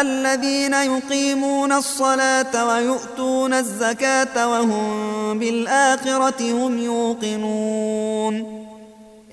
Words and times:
الذين 0.00 0.74
يقيمون 0.74 1.72
الصلاة 1.72 2.68
ويؤتون 2.68 3.52
الزكاة 3.52 4.48
وهم 4.48 5.38
بالآخرة 5.38 6.52
هم 6.52 6.78
يوقنون. 6.78 8.62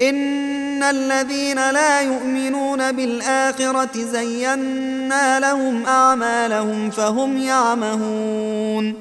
إن 0.01 0.83
الذين 0.83 1.71
لا 1.71 2.01
يؤمنون 2.01 2.91
بالآخرة 2.91 4.03
زينا 4.11 5.39
لهم 5.39 5.85
أعمالهم 5.85 6.89
فهم 6.89 7.37
يعمهون. 7.37 8.93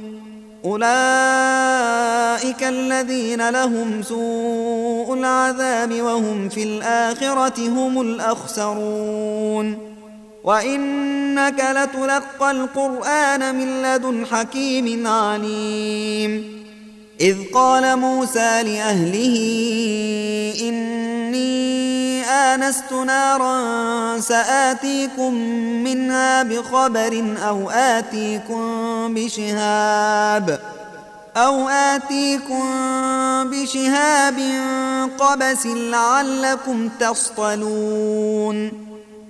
أولئك 0.64 2.62
الذين 2.62 3.50
لهم 3.50 4.02
سوء 4.02 5.14
العذاب 5.14 5.92
وهم 6.00 6.48
في 6.48 6.62
الآخرة 6.62 7.68
هم 7.68 8.00
الأخسرون. 8.00 9.87
وإنك 10.48 11.60
لتلقى 11.60 12.50
القرآن 12.50 13.54
من 13.54 13.82
لدن 13.82 14.26
حكيم 14.26 15.06
عليم. 15.06 16.58
إذ 17.20 17.36
قال 17.54 17.96
موسى 17.96 18.62
لأهله 18.62 19.36
إني 20.60 22.24
آنست 22.24 22.92
نارا 22.92 24.20
سآتيكم 24.20 25.34
منها 25.84 26.42
بخبر 26.42 27.34
أو 27.48 27.70
آتيكم 27.70 28.64
بشهاب 29.14 30.60
أو 31.36 31.68
آتيكم 31.68 32.64
بشهاب 33.50 34.38
قبس 35.18 35.66
لعلكم 35.66 36.88
تصطلون. 37.00 38.87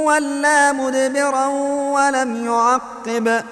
ولا 0.05 0.72
مدبرا 0.72 1.47
ولم 1.97 2.47
يعقب. 2.47 3.42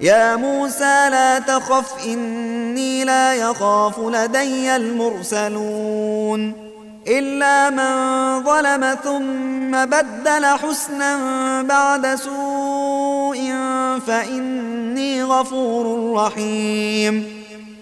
يا 0.00 0.36
موسى 0.36 1.08
لا 1.10 1.38
تخف 1.38 2.06
إني 2.06 3.04
لا 3.04 3.34
يخاف 3.34 3.98
لدي 3.98 4.76
المرسلون. 4.76 6.52
إلا 7.08 7.70
من 7.70 8.44
ظلم 8.44 8.96
ثم 9.04 9.84
بدل 9.84 10.46
حسنا 10.46 11.62
بعد 11.62 12.14
سوء 12.14 13.52
فإني 14.06 15.22
غفور 15.22 16.14
رحيم. 16.16 17.37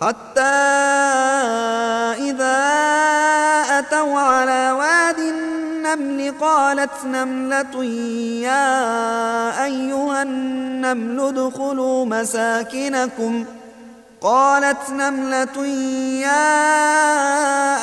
حتى 0.00 0.40
إذا 2.30 2.58
أتوا 3.78 4.18
على 4.18 4.72
واد 4.72 5.18
النمل 5.18 6.34
قالت 6.40 7.04
نملة 7.04 7.84
يا 8.48 9.64
أيها 9.64 10.22
النمل 10.22 11.20
ادخلوا 11.20 12.04
مساكنكم. 12.04 13.44
قالت 14.20 14.90
نملة 14.90 15.66
يا 16.26 16.68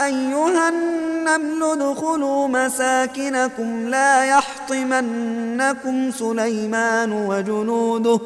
أيها 0.06 0.70
النمل 0.70 1.64
ادخلوا 1.64 2.48
مساكنكم 2.48 3.88
لا 3.90 4.26
يحطمنكم 4.26 6.12
سليمان 6.12 7.12
وجنوده. 7.12 8.20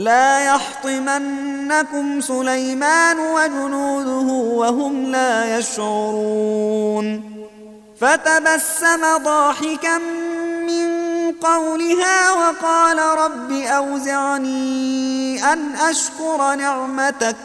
لا 0.00 0.40
يحطمنكم 0.44 2.20
سليمان 2.20 3.18
وجنوده 3.18 4.32
وهم 4.32 5.06
لا 5.06 5.58
يشعرون. 5.58 7.22
فتبسم 8.00 9.16
ضاحكا 9.24 9.98
من 10.68 10.90
قولها 11.32 12.30
وقال 12.30 12.98
رب 12.98 13.52
أوزعني 13.52 14.64
أن 15.52 15.76
أشكر 15.76 16.54
نعمتك. 16.54 17.36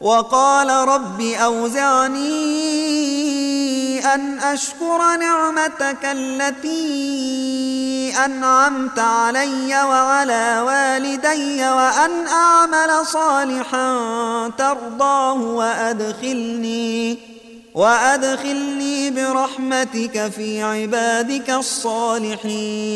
وقال 0.00 0.88
رب 0.88 1.20
أوزعني 1.20 2.24
أن 4.14 4.38
أشكر 4.38 5.16
نعمتك 5.16 6.04
التي 6.04 7.75
أنعمت 8.24 8.98
علي 8.98 9.82
وعلى 9.84 10.60
والدي 10.66 11.68
وأن 11.68 12.26
أعمل 12.26 13.06
صالحا 13.06 13.98
ترضاه 14.58 15.32
وأدخلني 15.32 17.18
وأدخلني 17.74 19.10
برحمتك 19.10 20.32
في 20.36 20.62
عبادك 20.62 21.50
الصالحين. 21.50 22.86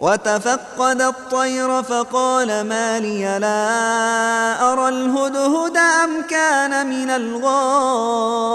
وتفقد 0.00 1.02
الطير 1.02 1.82
فقال 1.82 2.60
ما 2.68 3.00
لي 3.00 3.38
لا 3.38 4.72
أرى 4.72 4.88
الهدهد 4.88 5.76
أم 5.76 6.22
كان 6.30 6.86
من 6.86 7.10
الغائبين. 7.10 8.54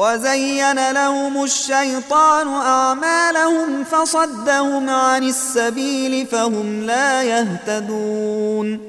وزين 0.00 0.90
لهم 0.90 1.44
الشيطان 1.44 2.48
أعمالهم 2.48 3.84
فصدهم 3.84 4.90
عن 4.90 5.22
السبيل 5.22 6.26
فهم 6.26 6.82
لا 6.82 7.22
يهتدون 7.22 8.80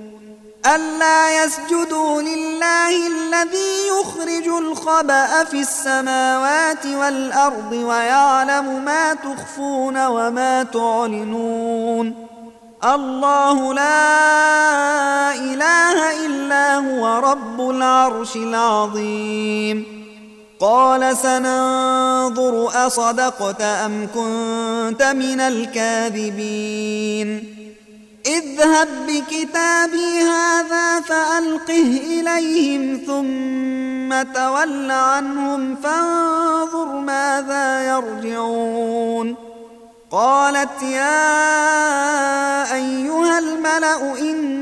ألا 0.75 1.43
يسجدوا 1.43 2.21
لله 2.21 3.07
الذي 3.07 3.87
يخرج 3.99 4.47
الخبأ 4.47 5.43
في 5.43 5.59
السماوات 5.59 6.85
والأرض 6.85 7.71
ويعلم 7.71 8.85
ما 8.85 9.13
تخفون 9.13 10.05
وما 10.05 10.63
تعلنون 10.63 12.27
الله 12.83 13.73
لا 13.73 15.35
إله 15.35 16.25
إلا 16.25 16.75
هو 16.75 17.19
رب 17.19 17.69
العرش 17.69 18.35
العظيم 18.35 20.00
قال 20.61 21.17
سننظر 21.17 22.85
أصدقت 22.87 23.61
أم 23.61 24.07
كنت 24.15 25.03
من 25.03 25.39
الكاذبين. 25.39 27.27
اذهب 28.25 28.87
بكتابي 29.07 30.21
هذا 30.21 30.99
فألقه 31.01 32.01
إليهم 32.07 33.01
ثم 33.07 34.33
تول 34.33 34.91
عنهم 34.91 35.75
فانظر 35.75 36.85
ماذا 36.85 37.89
يرجعون. 37.89 39.35
قالت 40.11 40.83
يا 40.83 41.33
أيها 42.75 43.39
الملأ 43.39 44.19
إني 44.19 44.61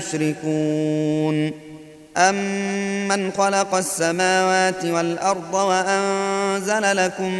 يشركون. 0.00 1.52
أمن 2.16 3.32
خلق 3.32 3.74
السماوات 3.74 4.84
والأرض 4.84 5.54
وأنزل 5.54 6.96
لكم 6.96 7.34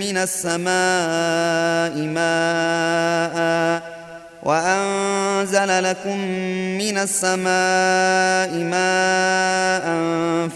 من 0.00 0.16
السماء 0.16 1.96
ماءً 1.96 3.98
وأنزل 4.42 5.84
لكم 5.84 6.18
من 6.78 6.98
السماء 6.98 8.54
ماء 8.54 9.84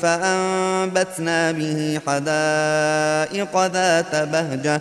فأنبتنا 0.03 1.53
به 1.53 2.01
حدائق 2.07 3.67
ذات 3.67 4.17
بهجة 4.17 4.81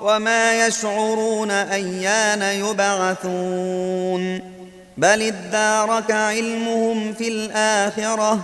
وما 0.00 0.66
يشعرون 0.66 1.50
ايان 1.50 2.42
يبعثون 2.42 4.40
بل 4.96 5.22
ادارك 5.22 6.10
علمهم 6.10 7.12
في 7.12 7.28
الاخره 7.28 8.40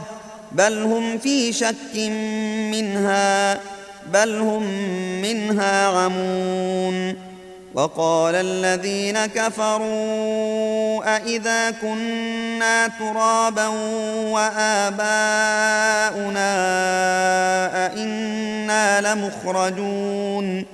بل 0.52 0.82
هم 0.82 1.18
في 1.18 1.52
شك 1.52 1.96
منها 2.72 3.60
بل 4.12 4.38
هم 4.38 4.62
منها 5.22 5.86
عمون 5.86 7.16
وقال 7.74 8.34
الذين 8.34 9.26
كفروا 9.26 11.16
أإذا 11.16 11.70
كنا 11.70 12.88
ترابا 12.88 13.66
وآباؤنا 14.30 15.04
أئنا 17.86 19.00
لمخرجون 19.00 20.73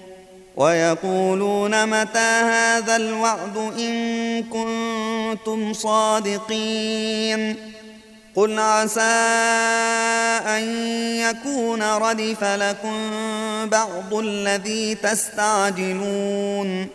ويقولون 0.55 1.85
متى 1.87 2.19
هذا 2.19 2.95
الوعد 2.95 3.57
إن 3.57 4.43
كنتم 4.43 5.73
صادقين 5.73 7.55
قل 8.35 8.59
عسى 8.59 9.01
أن 10.47 10.63
يكون 11.15 11.83
ردف 11.83 12.43
لكم 12.43 13.09
بعض 13.69 14.13
الذي 14.13 14.95
تستعجلون 14.95 16.87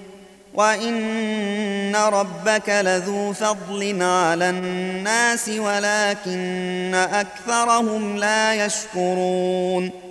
وإن 0.54 1.96
ربك 1.96 2.68
لذو 2.68 3.32
فضل 3.32 4.02
على 4.02 4.50
الناس 4.50 5.48
ولكن 5.48 6.94
أكثرهم 6.94 8.16
لا 8.16 8.66
يشكرون 8.66 10.05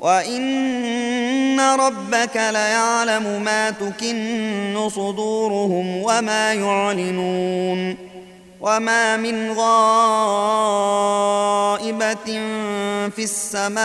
وان 0.00 1.60
ربك 1.60 2.36
ليعلم 2.36 3.42
ما 3.42 3.70
تكن 3.70 4.88
صدورهم 4.88 5.96
وما 5.96 6.52
يعلنون 6.54 7.96
وما 8.60 9.16
من 9.16 9.52
غائبه 9.52 10.00
في 13.16 13.24
السماء 13.24 13.80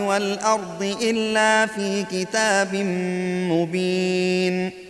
والارض 0.00 0.96
الا 1.02 1.66
في 1.66 2.04
كتاب 2.10 2.74
مبين 3.50 4.89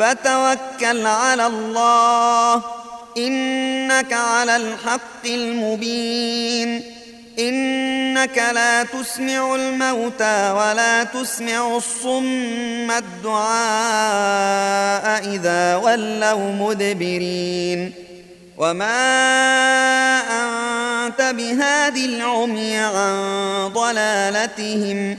فتوكل 0.00 1.06
على 1.06 1.46
الله. 1.46 2.62
إنك 3.16 4.12
على 4.12 4.56
الحق 4.56 5.26
المبين. 5.26 6.82
إنك 7.38 8.38
لا 8.54 8.82
تسمع 8.82 9.54
الموتى 9.54 10.50
ولا 10.50 11.04
تسمع 11.04 11.76
الصم 11.76 12.90
الدعاء 12.90 13.44
إذا 15.34 15.76
ولوا 15.76 16.52
مدبرين. 16.52 17.92
وما 18.58 19.00
أنت 20.20 21.22
بهاد 21.22 21.96
العمي 21.96 22.76
عن 22.78 23.70
ضلالتهم. 23.74 25.18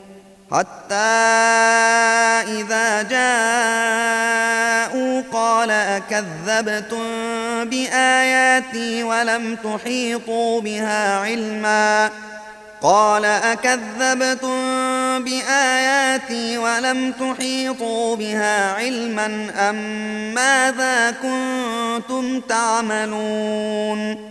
حتى 0.51 0.95
إذا 2.59 3.01
جاءوا 3.01 4.41
قال 5.33 5.71
أكذبتم 5.71 7.03
بآياتي 7.65 9.03
ولم 9.03 9.55
تحيطوا 9.55 10.61
بها 10.61 11.19
علماً؟ 11.19 12.09
قال 12.81 13.25
أكذبتم 13.25 14.59
بآياتي 15.23 16.57
ولم 16.57 17.11
تحيطوا 17.11 18.15
بها 18.15 18.73
علما 18.73 19.51
أم 19.69 19.75
ماذا 20.33 21.11
كنتم 21.11 22.39
تعملون؟ 22.39 24.30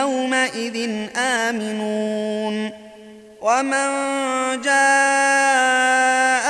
يومئذ 0.00 0.90
آمنون. 1.16 2.70
ومن 3.40 3.88
جاء 4.62 6.35